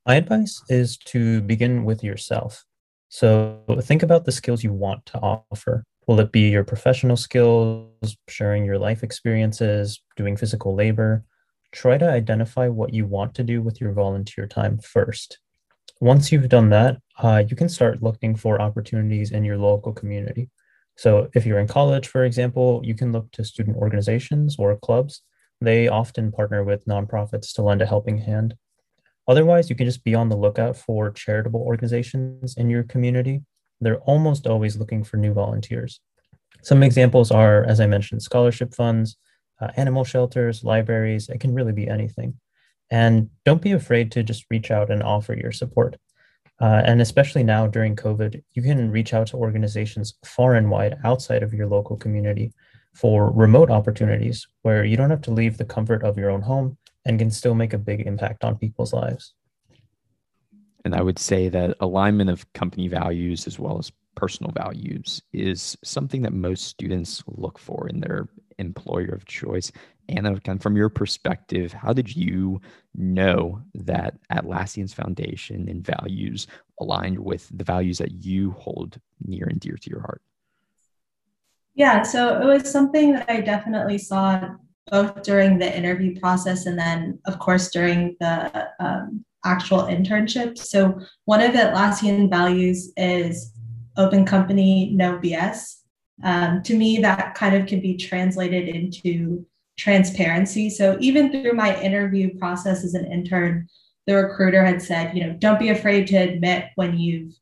My 0.05 0.15
advice 0.15 0.61
is 0.67 0.97
to 1.05 1.39
begin 1.41 1.85
with 1.85 2.03
yourself. 2.03 2.65
So 3.07 3.63
think 3.81 4.03
about 4.03 4.25
the 4.25 4.33
skills 4.33 4.63
you 4.63 4.73
want 4.73 5.05
to 5.07 5.19
offer. 5.19 5.85
Will 6.07 6.19
it 6.19 6.33
be 6.33 6.49
your 6.49 6.65
professional 6.65 7.15
skills, 7.15 8.17
sharing 8.27 8.65
your 8.65 8.77
life 8.77 9.01
experiences, 9.01 10.01
doing 10.17 10.35
physical 10.35 10.75
labor? 10.75 11.23
Try 11.71 11.97
to 11.97 12.09
identify 12.09 12.67
what 12.67 12.93
you 12.93 13.05
want 13.05 13.33
to 13.35 13.43
do 13.43 13.61
with 13.61 13.79
your 13.79 13.93
volunteer 13.93 14.45
time 14.45 14.77
first. 14.79 15.39
Once 16.01 16.33
you've 16.33 16.49
done 16.49 16.69
that, 16.69 16.97
uh, 17.19 17.41
you 17.47 17.55
can 17.55 17.69
start 17.69 18.03
looking 18.03 18.35
for 18.35 18.61
opportunities 18.61 19.31
in 19.31 19.45
your 19.45 19.57
local 19.57 19.93
community. 19.93 20.49
So, 20.97 21.29
if 21.33 21.45
you're 21.45 21.59
in 21.59 21.67
college, 21.67 22.09
for 22.09 22.25
example, 22.25 22.81
you 22.83 22.93
can 22.93 23.13
look 23.13 23.31
to 23.31 23.45
student 23.45 23.77
organizations 23.77 24.57
or 24.59 24.75
clubs. 24.75 25.21
They 25.61 25.87
often 25.87 26.31
partner 26.31 26.61
with 26.63 26.85
nonprofits 26.85 27.53
to 27.53 27.61
lend 27.61 27.81
a 27.81 27.85
helping 27.85 28.17
hand. 28.17 28.55
Otherwise, 29.27 29.69
you 29.69 29.75
can 29.75 29.85
just 29.85 30.03
be 30.03 30.15
on 30.15 30.29
the 30.29 30.35
lookout 30.35 30.75
for 30.75 31.11
charitable 31.11 31.61
organizations 31.61 32.55
in 32.57 32.69
your 32.69 32.83
community. 32.83 33.41
They're 33.79 34.01
almost 34.01 34.47
always 34.47 34.77
looking 34.77 35.03
for 35.03 35.17
new 35.17 35.33
volunteers. 35.33 35.99
Some 36.61 36.83
examples 36.83 37.31
are, 37.31 37.63
as 37.65 37.79
I 37.79 37.87
mentioned, 37.87 38.21
scholarship 38.21 38.73
funds, 38.73 39.17
uh, 39.61 39.69
animal 39.75 40.03
shelters, 40.03 40.63
libraries. 40.63 41.29
It 41.29 41.39
can 41.39 41.53
really 41.53 41.73
be 41.73 41.87
anything. 41.87 42.39
And 42.89 43.29
don't 43.45 43.61
be 43.61 43.71
afraid 43.71 44.11
to 44.11 44.23
just 44.23 44.45
reach 44.49 44.71
out 44.71 44.91
and 44.91 45.01
offer 45.01 45.33
your 45.33 45.51
support. 45.51 45.97
Uh, 46.61 46.81
and 46.85 47.01
especially 47.01 47.43
now 47.43 47.67
during 47.67 47.95
COVID, 47.95 48.41
you 48.53 48.61
can 48.61 48.91
reach 48.91 49.13
out 49.13 49.27
to 49.27 49.37
organizations 49.37 50.13
far 50.23 50.55
and 50.55 50.69
wide 50.69 50.97
outside 51.03 51.43
of 51.43 51.53
your 51.53 51.67
local 51.67 51.97
community 51.97 52.53
for 52.93 53.31
remote 53.31 53.71
opportunities 53.71 54.47
where 54.61 54.85
you 54.85 54.95
don't 54.95 55.09
have 55.09 55.21
to 55.21 55.31
leave 55.31 55.57
the 55.57 55.65
comfort 55.65 56.03
of 56.03 56.17
your 56.17 56.29
own 56.29 56.41
home 56.41 56.77
and 57.05 57.19
can 57.19 57.31
still 57.31 57.55
make 57.55 57.73
a 57.73 57.77
big 57.77 58.01
impact 58.07 58.43
on 58.43 58.57
people's 58.57 58.93
lives. 58.93 59.33
And 60.85 60.93
I 60.93 61.01
would 61.01 61.19
say 61.19 61.49
that 61.49 61.77
alignment 61.79 62.29
of 62.29 62.51
company 62.53 62.87
values 62.87 63.47
as 63.47 63.57
well 63.57 63.77
as 63.79 63.91
personal 64.15 64.51
values 64.51 65.21
is 65.31 65.77
something 65.83 66.21
that 66.21 66.33
most 66.33 66.65
students 66.65 67.23
look 67.27 67.57
for 67.57 67.87
in 67.87 67.99
their 67.99 68.27
employer 68.59 69.09
of 69.09 69.25
choice. 69.25 69.71
Anna, 70.09 70.39
kind 70.41 70.57
of 70.57 70.61
from 70.61 70.75
your 70.75 70.89
perspective, 70.89 71.71
how 71.71 71.93
did 71.93 72.15
you 72.15 72.61
know 72.93 73.61
that 73.73 74.15
Atlassian's 74.31 74.93
foundation 74.93 75.69
and 75.69 75.85
values 75.85 76.47
aligned 76.79 77.17
with 77.17 77.49
the 77.53 77.63
values 77.63 77.97
that 77.99 78.11
you 78.11 78.51
hold 78.51 78.99
near 79.25 79.45
and 79.45 79.59
dear 79.59 79.77
to 79.77 79.89
your 79.89 80.01
heart? 80.01 80.21
Yeah, 81.75 82.03
so 82.03 82.39
it 82.39 82.45
was 82.45 82.69
something 82.69 83.13
that 83.13 83.29
I 83.29 83.41
definitely 83.41 83.97
saw 83.97 84.57
both 84.91 85.23
during 85.23 85.57
the 85.57 85.77
interview 85.77 86.19
process 86.19 86.65
and 86.65 86.77
then, 86.77 87.19
of 87.25 87.39
course, 87.39 87.69
during 87.71 88.15
the 88.19 88.69
um, 88.79 89.23
actual 89.45 89.83
internship. 89.83 90.57
So, 90.57 90.99
one 91.25 91.41
of 91.41 91.53
the 91.53 91.59
Atlassian 91.59 92.29
values 92.29 92.91
is 92.97 93.53
open 93.97 94.25
company, 94.25 94.91
no 94.93 95.17
BS. 95.19 95.79
Um, 96.23 96.61
to 96.63 96.77
me, 96.77 96.99
that 96.99 97.35
kind 97.35 97.55
of 97.55 97.67
can 97.67 97.81
be 97.81 97.97
translated 97.97 98.67
into 98.69 99.45
transparency. 99.77 100.69
So, 100.69 100.97
even 100.99 101.31
through 101.31 101.53
my 101.53 101.79
interview 101.81 102.37
process 102.37 102.83
as 102.83 102.93
an 102.93 103.11
intern, 103.11 103.67
the 104.05 104.15
recruiter 104.15 104.63
had 104.63 104.81
said, 104.81 105.15
you 105.15 105.25
know, 105.25 105.33
don't 105.39 105.59
be 105.59 105.69
afraid 105.69 106.07
to 106.07 106.17
admit 106.17 106.65
when 106.75 106.97
you've 106.97 107.33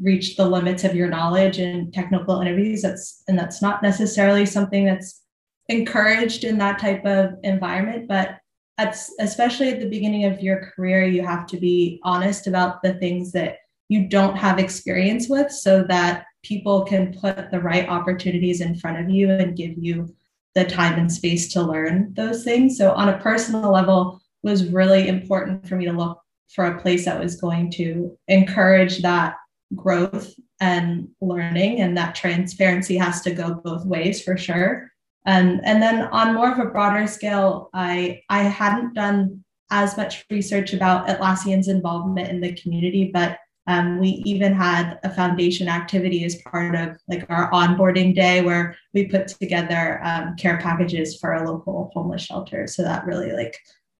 reached 0.00 0.36
the 0.36 0.48
limits 0.48 0.84
of 0.84 0.94
your 0.94 1.08
knowledge 1.08 1.58
in 1.58 1.90
technical 1.92 2.40
interviews. 2.40 2.82
That's 2.82 3.22
and 3.28 3.38
that's 3.38 3.62
not 3.62 3.82
necessarily 3.82 4.46
something 4.46 4.84
that's 4.84 5.22
encouraged 5.70 6.44
in 6.44 6.58
that 6.58 6.78
type 6.78 7.04
of 7.06 7.34
environment, 7.42 8.08
but 8.08 8.38
at, 8.76 8.96
especially 9.20 9.68
at 9.68 9.80
the 9.80 9.88
beginning 9.88 10.24
of 10.24 10.40
your 10.40 10.72
career, 10.74 11.04
you 11.04 11.24
have 11.24 11.46
to 11.46 11.56
be 11.56 12.00
honest 12.02 12.46
about 12.46 12.82
the 12.82 12.94
things 12.94 13.32
that 13.32 13.58
you 13.88 14.08
don't 14.08 14.36
have 14.36 14.58
experience 14.58 15.28
with 15.28 15.50
so 15.50 15.84
that 15.84 16.24
people 16.42 16.84
can 16.84 17.14
put 17.18 17.50
the 17.50 17.60
right 17.60 17.88
opportunities 17.88 18.60
in 18.60 18.74
front 18.74 18.98
of 18.98 19.08
you 19.08 19.30
and 19.30 19.56
give 19.56 19.72
you 19.78 20.14
the 20.54 20.64
time 20.64 20.98
and 20.98 21.12
space 21.12 21.52
to 21.52 21.62
learn 21.62 22.12
those 22.14 22.42
things. 22.42 22.76
So 22.76 22.92
on 22.92 23.08
a 23.08 23.18
personal 23.18 23.70
level, 23.70 24.20
was 24.42 24.66
really 24.68 25.08
important 25.08 25.68
for 25.68 25.76
me 25.76 25.84
to 25.84 25.92
look 25.92 26.20
for 26.48 26.66
a 26.66 26.80
place 26.80 27.04
that 27.04 27.20
was 27.20 27.40
going 27.40 27.70
to 27.70 28.16
encourage 28.28 29.02
that 29.02 29.34
growth 29.76 30.34
and 30.60 31.08
learning 31.20 31.80
and 31.80 31.96
that 31.96 32.14
transparency 32.14 32.96
has 32.96 33.20
to 33.22 33.32
go 33.32 33.54
both 33.54 33.84
ways 33.84 34.22
for 34.22 34.36
sure 34.36 34.89
um, 35.26 35.60
and 35.64 35.82
then 35.82 36.02
on 36.04 36.34
more 36.34 36.50
of 36.50 36.58
a 36.58 36.70
broader 36.70 37.06
scale, 37.06 37.70
I, 37.74 38.22
I 38.28 38.42
hadn't 38.42 38.94
done 38.94 39.44
as 39.70 39.96
much 39.96 40.24
research 40.30 40.72
about 40.72 41.06
Atlassian's 41.08 41.68
involvement 41.68 42.28
in 42.28 42.40
the 42.40 42.54
community, 42.54 43.10
but 43.12 43.38
um, 43.66 44.00
we 44.00 44.22
even 44.24 44.52
had 44.52 44.98
a 45.04 45.10
foundation 45.10 45.68
activity 45.68 46.24
as 46.24 46.36
part 46.42 46.74
of 46.74 46.96
like 47.08 47.26
our 47.28 47.50
onboarding 47.52 48.14
day 48.14 48.42
where 48.42 48.76
we 48.94 49.06
put 49.06 49.28
together 49.28 50.00
um, 50.02 50.34
care 50.36 50.58
packages 50.58 51.18
for 51.18 51.34
a 51.34 51.48
local 51.48 51.90
homeless 51.94 52.22
shelter. 52.22 52.66
So 52.66 52.82
that 52.82 53.04
really 53.04 53.32
like 53.32 53.56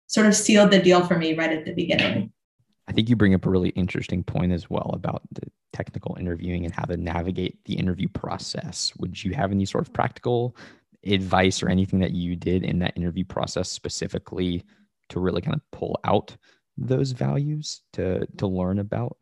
sort 0.06 0.26
of 0.26 0.34
sealed 0.34 0.72
the 0.72 0.82
deal 0.82 1.06
for 1.06 1.16
me 1.16 1.36
right 1.36 1.52
at 1.52 1.66
the 1.66 1.74
beginning. 1.74 2.32
I 2.88 2.92
think 2.92 3.08
you 3.08 3.14
bring 3.14 3.34
up 3.34 3.46
a 3.46 3.50
really 3.50 3.68
interesting 3.70 4.24
point 4.24 4.50
as 4.50 4.68
well 4.68 4.90
about 4.92 5.22
the 5.30 5.42
technical 5.72 6.16
interviewing 6.18 6.64
and 6.64 6.74
how 6.74 6.82
to 6.84 6.96
navigate 6.96 7.64
the 7.66 7.74
interview 7.74 8.08
process. 8.08 8.92
Would 8.98 9.22
you 9.22 9.34
have 9.34 9.52
any 9.52 9.66
sort 9.66 9.86
of 9.86 9.92
practical 9.92 10.56
advice 11.04 11.62
or 11.62 11.68
anything 11.68 12.00
that 12.00 12.12
you 12.12 12.36
did 12.36 12.62
in 12.62 12.78
that 12.80 12.96
interview 12.96 13.24
process 13.24 13.70
specifically 13.70 14.64
to 15.08 15.20
really 15.20 15.40
kind 15.40 15.54
of 15.54 15.62
pull 15.70 15.98
out 16.04 16.36
those 16.76 17.12
values 17.12 17.82
to 17.92 18.26
to 18.38 18.46
learn 18.46 18.78
about? 18.78 19.16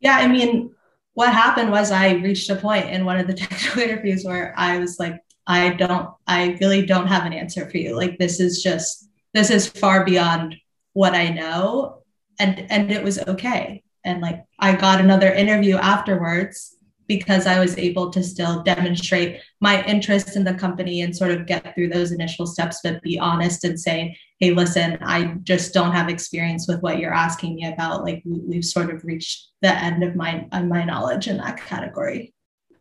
Yeah, 0.00 0.16
I 0.16 0.28
mean, 0.28 0.74
what 1.14 1.32
happened 1.32 1.70
was 1.70 1.90
I 1.90 2.12
reached 2.12 2.48
a 2.50 2.56
point 2.56 2.88
in 2.90 3.04
one 3.04 3.18
of 3.18 3.26
the 3.26 3.34
technical 3.42 3.82
interviews 3.82 4.24
where 4.24 4.54
I 4.56 4.78
was 4.78 4.98
like, 4.98 5.20
I 5.46 5.70
don't, 5.70 6.10
I 6.26 6.56
really 6.60 6.84
don't 6.84 7.06
have 7.08 7.24
an 7.24 7.32
answer 7.32 7.68
for 7.68 7.78
you. 7.78 7.96
Like 7.96 8.18
this 8.18 8.38
is 8.38 8.62
just 8.62 9.08
this 9.34 9.50
is 9.50 9.66
far 9.66 10.04
beyond 10.04 10.56
what 10.92 11.14
I 11.14 11.28
know. 11.30 12.02
And 12.38 12.70
and 12.70 12.92
it 12.92 13.02
was 13.02 13.18
okay. 13.18 13.82
And 14.04 14.20
like 14.20 14.44
I 14.58 14.76
got 14.76 15.00
another 15.00 15.32
interview 15.32 15.76
afterwards 15.76 16.76
because 17.08 17.46
I 17.46 17.58
was 17.58 17.76
able 17.78 18.10
to 18.10 18.22
still 18.22 18.62
demonstrate 18.62 19.40
my 19.60 19.82
interest 19.84 20.36
in 20.36 20.44
the 20.44 20.54
company 20.54 21.00
and 21.00 21.16
sort 21.16 21.30
of 21.30 21.46
get 21.46 21.74
through 21.74 21.88
those 21.88 22.12
initial 22.12 22.46
steps, 22.46 22.80
but 22.84 23.02
be 23.02 23.18
honest 23.18 23.64
and 23.64 23.80
say, 23.80 24.16
hey, 24.38 24.52
listen, 24.52 24.98
I 25.00 25.34
just 25.42 25.74
don't 25.74 25.92
have 25.92 26.08
experience 26.08 26.68
with 26.68 26.80
what 26.82 26.98
you're 26.98 27.14
asking 27.14 27.56
me 27.56 27.66
about. 27.66 28.04
Like 28.04 28.22
we've 28.24 28.64
sort 28.64 28.94
of 28.94 29.04
reached 29.04 29.48
the 29.62 29.74
end 29.74 30.04
of 30.04 30.14
my 30.14 30.46
of 30.52 30.66
my 30.66 30.84
knowledge 30.84 31.26
in 31.26 31.38
that 31.38 31.56
category. 31.56 32.34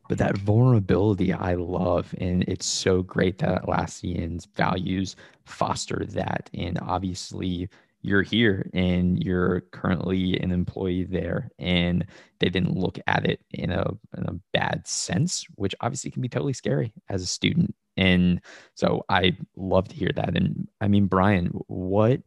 But 0.10 0.19
that 0.19 0.38
vulnerability 0.38 1.34
I 1.34 1.55
love. 1.55 2.13
And 2.19 2.43
it's 2.43 2.65
so 2.65 3.01
great 3.01 3.39
that 3.39 3.63
Atlassian's 3.63 4.46
values 4.55 5.15
foster 5.46 6.05
that. 6.12 6.50
And 6.53 6.79
obviously 6.81 7.69
you're 8.07 8.23
here 8.23 8.69
and 8.73 9.23
you're 9.23 9.61
currently 9.71 10.39
an 10.39 10.51
employee 10.51 11.03
there 11.03 11.49
and 11.59 12.05
they 12.39 12.49
didn't 12.49 12.77
look 12.77 12.99
at 13.07 13.25
it 13.25 13.41
in 13.51 13.71
a, 13.71 13.89
in 14.17 14.25
a 14.25 14.39
bad 14.53 14.87
sense 14.87 15.45
which 15.55 15.75
obviously 15.81 16.11
can 16.11 16.21
be 16.21 16.29
totally 16.29 16.53
scary 16.53 16.93
as 17.09 17.21
a 17.21 17.27
student 17.27 17.73
and 17.97 18.41
so 18.75 19.03
i 19.09 19.35
love 19.55 19.87
to 19.87 19.95
hear 19.95 20.11
that 20.15 20.35
and 20.35 20.67
i 20.81 20.87
mean 20.87 21.07
bryan 21.07 21.47
what 21.67 22.21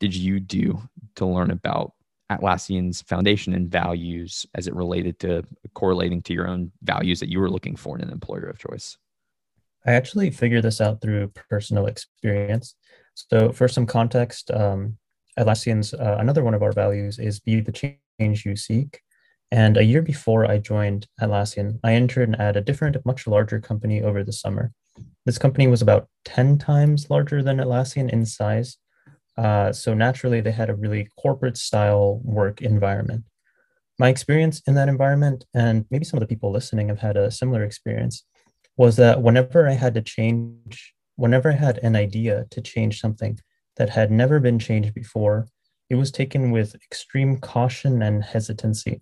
did 0.00 0.14
you 0.14 0.38
do 0.40 0.80
to 1.16 1.26
learn 1.26 1.50
about 1.50 1.92
Atlassian's 2.30 3.02
foundation 3.02 3.54
and 3.54 3.70
values 3.70 4.46
as 4.54 4.66
it 4.66 4.74
related 4.74 5.18
to 5.20 5.42
correlating 5.74 6.22
to 6.22 6.34
your 6.34 6.46
own 6.46 6.70
values 6.82 7.20
that 7.20 7.30
you 7.30 7.40
were 7.40 7.50
looking 7.50 7.74
for 7.74 7.96
in 7.96 8.02
an 8.02 8.10
employer 8.10 8.44
of 8.44 8.58
choice? 8.58 8.98
I 9.86 9.92
actually 9.92 10.30
figured 10.30 10.64
this 10.64 10.80
out 10.80 11.00
through 11.00 11.32
personal 11.48 11.86
experience. 11.86 12.74
So, 13.14 13.52
for 13.52 13.68
some 13.68 13.86
context, 13.86 14.50
um, 14.50 14.98
Atlassian's 15.38 15.94
uh, 15.94 16.16
another 16.18 16.42
one 16.42 16.54
of 16.54 16.62
our 16.62 16.72
values 16.72 17.18
is 17.18 17.40
be 17.40 17.60
the 17.60 17.72
change 17.72 18.44
you 18.44 18.56
seek. 18.56 19.00
And 19.50 19.76
a 19.76 19.84
year 19.84 20.02
before 20.02 20.44
I 20.44 20.58
joined 20.58 21.06
Atlassian, 21.20 21.78
I 21.82 21.94
entered 21.94 22.34
at 22.38 22.56
a 22.56 22.60
different, 22.60 22.96
much 23.06 23.26
larger 23.26 23.60
company 23.60 24.02
over 24.02 24.22
the 24.22 24.32
summer. 24.32 24.72
This 25.24 25.38
company 25.38 25.66
was 25.66 25.80
about 25.80 26.08
10 26.26 26.58
times 26.58 27.08
larger 27.08 27.42
than 27.42 27.58
Atlassian 27.58 28.10
in 28.10 28.26
size. 28.26 28.76
Uh, 29.38 29.72
so 29.72 29.94
naturally, 29.94 30.40
they 30.40 30.50
had 30.50 30.68
a 30.68 30.74
really 30.74 31.08
corporate 31.18 31.56
style 31.56 32.20
work 32.24 32.60
environment. 32.60 33.24
My 33.98 34.08
experience 34.08 34.60
in 34.66 34.74
that 34.74 34.88
environment, 34.88 35.44
and 35.54 35.86
maybe 35.90 36.04
some 36.04 36.18
of 36.18 36.20
the 36.20 36.32
people 36.32 36.50
listening 36.52 36.88
have 36.88 37.00
had 37.00 37.16
a 37.16 37.30
similar 37.30 37.64
experience, 37.64 38.24
was 38.76 38.96
that 38.96 39.22
whenever 39.22 39.68
I 39.68 39.72
had 39.72 39.94
to 39.94 40.02
change, 40.02 40.94
whenever 41.16 41.50
I 41.50 41.56
had 41.56 41.78
an 41.78 41.96
idea 41.96 42.46
to 42.50 42.60
change 42.60 43.00
something 43.00 43.38
that 43.78 43.90
had 43.90 44.10
never 44.10 44.38
been 44.40 44.58
changed 44.58 44.94
before, 44.94 45.46
it 45.88 45.94
was 45.94 46.10
taken 46.10 46.50
with 46.50 46.74
extreme 46.74 47.38
caution 47.38 48.02
and 48.02 48.22
hesitancy. 48.22 49.00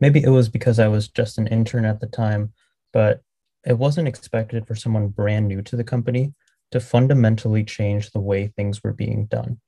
Maybe 0.00 0.22
it 0.22 0.28
was 0.28 0.48
because 0.48 0.78
I 0.78 0.88
was 0.88 1.08
just 1.08 1.38
an 1.38 1.46
intern 1.46 1.84
at 1.84 2.00
the 2.00 2.06
time, 2.06 2.52
but 2.92 3.22
it 3.64 3.78
wasn't 3.78 4.08
expected 4.08 4.66
for 4.66 4.74
someone 4.74 5.08
brand 5.08 5.48
new 5.48 5.62
to 5.62 5.76
the 5.76 5.84
company 5.84 6.34
to 6.70 6.80
fundamentally 6.80 7.64
change 7.64 8.10
the 8.10 8.20
way 8.20 8.46
things 8.46 8.82
were 8.84 8.92
being 8.92 9.26
done. 9.26 9.60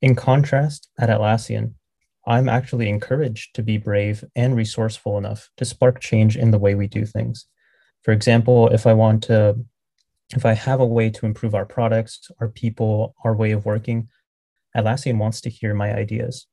In 0.00 0.14
contrast, 0.14 0.88
at 0.98 1.08
Atlassian, 1.08 1.74
I'm 2.26 2.48
actually 2.48 2.88
encouraged 2.88 3.54
to 3.54 3.62
be 3.62 3.78
brave 3.78 4.24
and 4.36 4.56
resourceful 4.56 5.18
enough 5.18 5.50
to 5.56 5.64
spark 5.64 6.00
change 6.00 6.36
in 6.36 6.50
the 6.50 6.58
way 6.58 6.74
we 6.74 6.86
do 6.86 7.04
things. 7.04 7.46
For 8.02 8.12
example, 8.12 8.68
if 8.68 8.86
I 8.86 8.94
want 8.94 9.24
to, 9.24 9.56
if 10.34 10.46
I 10.46 10.54
have 10.54 10.80
a 10.80 10.86
way 10.86 11.10
to 11.10 11.26
improve 11.26 11.54
our 11.54 11.66
products, 11.66 12.30
our 12.40 12.48
people, 12.48 13.14
our 13.24 13.34
way 13.34 13.52
of 13.52 13.66
working, 13.66 14.08
Atlassian 14.76 15.18
wants 15.18 15.40
to 15.42 15.50
hear 15.50 15.74
my 15.74 15.94
ideas. 15.94 16.46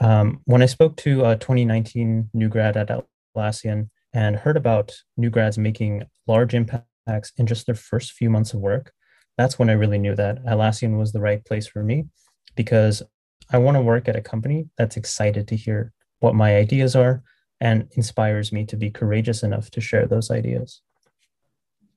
Um, 0.00 0.40
when 0.44 0.62
I 0.62 0.66
spoke 0.66 0.96
to 0.98 1.24
a 1.24 1.36
2019 1.36 2.30
new 2.32 2.48
grad 2.48 2.76
at 2.76 2.90
Atlassian 3.36 3.90
and 4.12 4.36
heard 4.36 4.56
about 4.56 4.92
new 5.16 5.30
grads 5.30 5.58
making 5.58 6.04
large 6.26 6.54
impacts 6.54 7.32
in 7.36 7.46
just 7.46 7.66
their 7.66 7.74
first 7.74 8.12
few 8.12 8.30
months 8.30 8.54
of 8.54 8.60
work, 8.60 8.92
that's 9.36 9.58
when 9.58 9.68
I 9.68 9.74
really 9.74 9.98
knew 9.98 10.14
that 10.14 10.44
Atlassian 10.44 10.98
was 10.98 11.12
the 11.12 11.20
right 11.20 11.44
place 11.44 11.66
for 11.66 11.82
me 11.82 12.06
because 12.56 13.02
I 13.52 13.58
want 13.58 13.76
to 13.76 13.82
work 13.82 14.08
at 14.08 14.16
a 14.16 14.22
company 14.22 14.68
that's 14.78 14.96
excited 14.96 15.48
to 15.48 15.56
hear 15.56 15.92
what 16.20 16.34
my 16.34 16.56
ideas 16.56 16.96
are 16.96 17.22
and 17.60 17.88
inspires 17.92 18.52
me 18.52 18.64
to 18.66 18.76
be 18.76 18.90
courageous 18.90 19.42
enough 19.42 19.70
to 19.72 19.80
share 19.80 20.06
those 20.06 20.30
ideas 20.30 20.80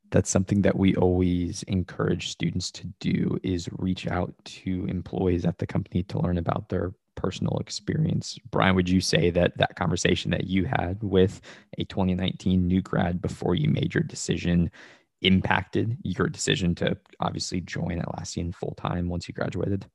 that's 0.10 0.30
something 0.30 0.62
that 0.62 0.78
we 0.78 0.96
always 0.96 1.64
encourage 1.64 2.30
students 2.30 2.72
to 2.72 2.88
do 3.00 3.38
is 3.44 3.70
reach 3.74 4.08
out 4.08 4.34
to 4.46 4.86
employees 4.88 5.46
at 5.46 5.58
the 5.58 5.68
company 5.68 6.04
to 6.04 6.20
learn 6.20 6.38
about 6.38 6.70
their 6.70 6.94
personal 7.16 7.58
experience. 7.60 8.38
Bryan, 8.52 8.76
would 8.76 8.90
you 8.90 9.02
say 9.02 9.30
that 9.32 9.58
that 9.58 9.76
conversation 9.76 10.32
that 10.32 10.46
you 10.46 10.66
had 10.66 11.02
with 11.02 11.42
a 11.78 11.84
2019 11.84 12.68
new 12.68 12.82
grad 12.82 13.22
before 13.22 13.56
you 13.56 13.70
made 13.70 13.94
your 13.94 14.04
decision 14.04 14.72
impacted 15.22 15.98
your 16.04 16.30
decision 16.30 16.76
to 16.76 16.96
obviously 17.20 17.60
join 17.60 18.00
Atlassian 18.00 18.54
full 18.54 18.76
time 18.76 19.10
once 19.10 19.28
you 19.28 19.34
graduated? 19.34 19.86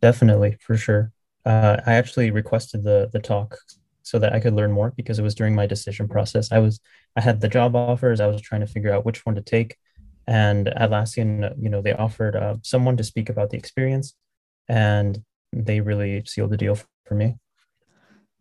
Definitely, 0.00 0.56
for 0.60 0.76
sure. 0.76 1.12
Uh, 1.44 1.76
I 1.86 1.94
actually 1.94 2.30
requested 2.30 2.82
the 2.82 3.08
the 3.12 3.20
talk 3.20 3.58
so 4.06 4.20
that 4.20 4.32
I 4.32 4.38
could 4.38 4.54
learn 4.54 4.70
more 4.70 4.92
because 4.96 5.18
it 5.18 5.22
was 5.22 5.34
during 5.34 5.56
my 5.56 5.66
decision 5.66 6.06
process. 6.06 6.52
I 6.52 6.60
was 6.60 6.78
I 7.16 7.20
had 7.20 7.40
the 7.40 7.48
job 7.48 7.74
offers. 7.74 8.20
I 8.20 8.28
was 8.28 8.40
trying 8.40 8.60
to 8.60 8.66
figure 8.68 8.92
out 8.92 9.04
which 9.04 9.26
one 9.26 9.34
to 9.34 9.42
take, 9.42 9.76
and 10.28 10.68
Atlassian, 10.68 11.52
you 11.60 11.68
know, 11.68 11.82
they 11.82 11.92
offered 11.92 12.36
uh, 12.36 12.56
someone 12.62 12.96
to 12.98 13.04
speak 13.04 13.28
about 13.28 13.50
the 13.50 13.56
experience, 13.56 14.14
and 14.68 15.22
they 15.52 15.80
really 15.80 16.22
sealed 16.24 16.50
the 16.50 16.56
deal 16.56 16.78
for 17.04 17.14
me. 17.14 17.36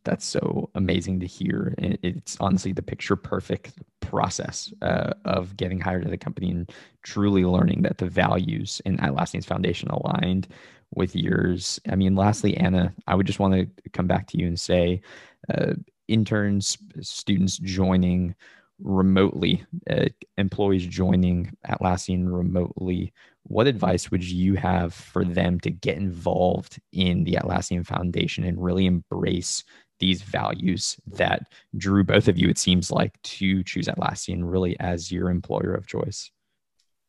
That's 0.04 0.26
so 0.26 0.70
amazing 0.76 1.20
to 1.22 1.26
hear. 1.26 1.74
It's 1.80 2.38
honestly 2.40 2.74
the 2.74 2.84
picture 2.84 3.16
perfect 3.16 3.74
process 4.02 4.72
uh, 4.84 5.14
of 5.26 5.58
getting 5.58 5.80
hired 5.80 6.06
at 6.06 6.14
a 6.14 6.18
company 6.18 6.52
and 6.52 6.72
truly 7.02 7.44
learning 7.44 7.82
that 7.82 7.98
the 7.98 8.06
values 8.06 8.84
in 8.86 8.98
Atlassian's 8.98 9.48
foundation 9.48 9.90
aligned 9.90 10.48
with 10.94 11.16
yours. 11.16 11.80
I 11.90 11.96
mean, 11.96 12.16
lastly, 12.16 12.56
Anna, 12.58 12.94
I 13.08 13.16
would 13.16 13.28
just 13.28 13.40
want 13.40 13.54
to 13.54 13.90
come 13.90 14.08
back 14.08 14.28
to 14.28 14.38
you 14.38 14.48
and 14.48 14.60
say, 14.60 15.02
uh, 15.54 15.74
interns, 16.08 16.78
students 17.02 17.58
joining 17.58 18.36
remotely, 18.80 19.64
uh, 19.90 20.06
employees 20.38 20.86
joining 20.86 21.56
Atlassian 21.68 22.32
remotely, 22.32 23.14
what 23.44 23.68
advice 23.68 24.12
would 24.12 24.24
you 24.24 24.56
have 24.56 24.94
for 24.94 25.24
them 25.24 25.60
to 25.62 25.70
get 25.70 25.98
involved 25.98 26.80
in 26.92 27.24
the 27.24 27.34
Atlassian 27.34 27.86
Foundation 27.86 28.44
and 28.44 28.64
really 28.64 28.86
embrace 28.86 29.64
these 30.00 30.22
values 30.24 30.98
that 31.08 31.48
drew 31.78 32.04
both 32.04 32.28
of 32.28 32.38
you, 32.38 32.50
it 32.50 32.58
seems 32.58 32.92
like, 32.92 33.22
to 33.22 33.64
choose 33.64 33.88
Atlassian 33.88 34.42
really 34.44 34.78
as 34.80 35.12
your 35.12 35.30
employer 35.30 35.74
of 35.74 35.88
choice? 35.88 36.32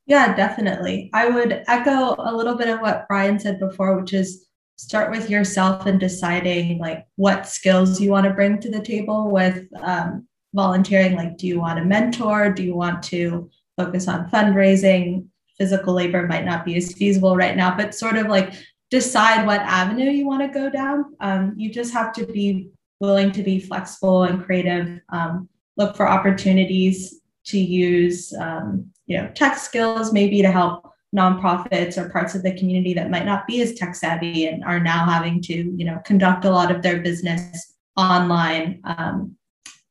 Yeah, 0.06 0.34
definitely. 0.34 1.10
I 1.12 1.28
would 1.28 1.64
echo 1.66 2.14
a 2.18 2.34
little 2.34 2.54
bit 2.54 2.68
of 2.68 2.80
what 2.80 3.08
Bryan 3.08 3.38
said 3.38 3.58
before, 3.58 4.00
which 4.00 4.12
is 4.12 4.46
start 4.76 5.10
with 5.10 5.30
yourself 5.30 5.86
and 5.86 5.98
deciding 5.98 6.78
like 6.78 7.06
what 7.16 7.48
skills 7.48 8.00
you 8.00 8.10
want 8.10 8.26
to 8.26 8.32
bring 8.32 8.60
to 8.60 8.70
the 8.70 8.80
table 8.80 9.30
with 9.30 9.66
um, 9.82 10.26
volunteering. 10.54 11.16
Like, 11.16 11.36
do 11.38 11.46
you 11.46 11.58
want 11.58 11.78
to 11.78 11.84
mentor? 11.84 12.52
Do 12.52 12.62
you 12.62 12.74
want 12.74 13.02
to 13.04 13.50
focus 13.76 14.06
on 14.06 14.30
fundraising? 14.30 15.26
physical 15.58 15.94
labor 15.94 16.26
might 16.26 16.44
not 16.44 16.64
be 16.64 16.76
as 16.76 16.92
feasible 16.92 17.36
right 17.36 17.56
now, 17.56 17.76
but 17.76 17.94
sort 17.94 18.16
of 18.16 18.26
like 18.26 18.54
decide 18.90 19.46
what 19.46 19.60
avenue 19.62 20.10
you 20.10 20.26
want 20.26 20.42
to 20.42 20.58
go 20.58 20.70
down. 20.70 21.14
Um, 21.20 21.54
you 21.56 21.72
just 21.72 21.92
have 21.92 22.12
to 22.14 22.26
be 22.26 22.70
willing 23.00 23.32
to 23.32 23.42
be 23.42 23.58
flexible 23.58 24.24
and 24.24 24.44
creative. 24.44 25.00
Um, 25.08 25.48
look 25.76 25.96
for 25.96 26.08
opportunities 26.08 27.20
to 27.46 27.58
use, 27.58 28.32
um, 28.34 28.90
you 29.06 29.16
know, 29.16 29.30
tech 29.34 29.56
skills 29.56 30.12
maybe 30.12 30.42
to 30.42 30.50
help 30.50 30.90
nonprofits 31.14 31.96
or 31.96 32.10
parts 32.10 32.34
of 32.34 32.42
the 32.42 32.56
community 32.56 32.92
that 32.94 33.10
might 33.10 33.24
not 33.24 33.46
be 33.46 33.62
as 33.62 33.74
tech 33.74 33.94
savvy 33.94 34.46
and 34.46 34.64
are 34.64 34.80
now 34.80 35.04
having 35.04 35.40
to, 35.40 35.54
you 35.54 35.84
know, 35.84 35.98
conduct 36.04 36.44
a 36.44 36.50
lot 36.50 36.70
of 36.70 36.82
their 36.82 37.00
business 37.00 37.74
online. 37.96 38.80
Um, 38.84 39.36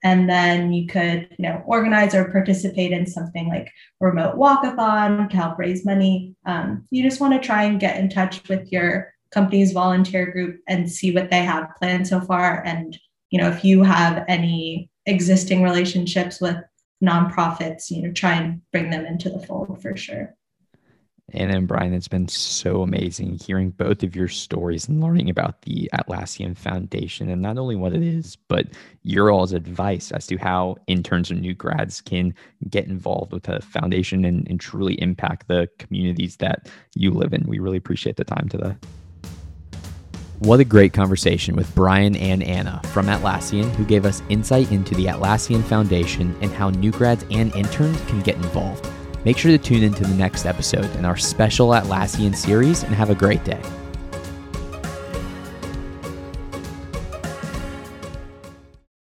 and 0.06 0.30
then 0.30 0.72
you 0.72 0.86
could 0.86 1.28
you 1.38 1.44
know 1.44 1.62
organize 1.65 2.13
or 2.13 2.32
participate 2.32 2.91
in 2.91 3.06
something 3.06 3.50
like 3.50 3.70
remote 4.00 4.36
walkathon 4.36 5.30
to 5.30 5.36
help 5.36 5.58
raise 5.58 5.84
money 5.84 6.36
um, 6.46 6.86
you 6.91 7.04
just 7.04 7.20
want 7.20 7.34
to 7.34 7.46
try 7.46 7.63
and 7.63 7.80
get 7.80 8.00
in 8.00 8.08
touch 8.08 8.48
with 8.48 8.72
your 8.72 9.12
company's 9.32 9.74
volunteer 9.74 10.32
group 10.32 10.62
and 10.68 10.89
see 10.89 11.12
what 11.12 11.30
they 11.32 11.44
have 11.44 11.76
planned 11.78 12.08
so 12.08 12.22
far 12.22 12.63
and 12.65 12.98
you 13.32 13.41
know 13.41 13.50
if 13.50 13.65
you 13.65 13.84
have 13.84 14.24
any 14.28 14.89
existing 15.08 15.63
relationships 15.63 16.39
with 16.39 16.58
nonprofits 17.03 17.89
you 17.89 18.01
know 18.01 18.12
try 18.12 18.34
and 18.34 18.62
bring 18.71 18.89
them 18.89 19.05
into 19.05 19.29
the 19.29 19.39
fold 19.39 19.81
for 19.81 19.95
sure 19.95 20.36
and 21.34 21.51
then, 21.51 21.65
Bryan, 21.65 21.93
it's 21.93 22.08
been 22.08 22.27
so 22.27 22.84
amazing 22.84 23.39
hearing 23.39 23.71
both 23.71 24.03
of 24.03 24.15
your 24.15 24.27
stories 24.27 24.88
and 24.88 25.01
learning 25.01 25.29
about 25.29 25.63
the 25.63 25.89
Atlassian 25.93 26.55
Foundation 26.55 27.29
and 27.29 27.41
not 27.41 27.58
only 27.58 27.75
what 27.75 27.93
it 27.93 28.03
is, 28.03 28.36
but 28.47 28.67
your 29.01 29.31
all's 29.31 29.51
advice 29.51 30.12
as 30.12 30.27
to 30.27 30.38
how 30.38 30.75
interns 30.86 31.31
and 31.31 31.41
new 31.41 31.55
grads 31.55 31.99
can 31.99 32.34
get 32.69 32.86
involved 32.86 33.34
with 33.34 33.43
the 33.43 33.60
foundation 33.60 34.23
and, 34.23 34.47
and 34.47 34.60
truly 34.60 35.01
impact 35.01 35.47
the 35.47 35.67
communities 35.79 36.38
that 36.38 36.69
you 36.95 37.10
live 37.10 37.34
in. 37.34 37.43
We 37.47 37.58
really 37.58 37.77
appreciate 37.77 38.17
the 38.17 38.23
time 38.23 38.47
today. 38.47 38.75
What 40.39 40.60
a 40.60 40.65
great 40.65 40.91
conversation 40.91 41.56
with 41.56 41.74
Bryan 41.76 42.17
and 42.17 42.43
Anna 42.43 42.82
from 42.91 43.06
Atlassian, 43.06 43.74
who 43.76 43.86
gave 43.86 44.06
us 44.06 44.21
insight 44.28 44.69
into 44.69 44.93
the 44.93 45.06
Atlassian 45.06 45.63
Foundation 45.63 46.36
and 46.41 46.52
how 46.52 46.71
new 46.71 46.91
grads 46.91 47.26
and 47.32 47.56
interns 47.56 48.00
can 48.02 48.19
get 48.21 48.36
involved. 48.36 48.86
Make 49.24 49.38
sure 49.38 49.52
to 49.52 49.58
tune 49.58 49.82
into 49.82 50.04
the 50.04 50.13
next 50.15 50.45
episode 50.45 50.93
in 50.98 51.06
our 51.06 51.15
special 51.15 51.69
Atlassian 51.69 52.36
series 52.36 52.84
and 52.84 52.93
have 52.93 53.10
a 53.10 53.15
great 53.15 53.45
day. 53.45 53.62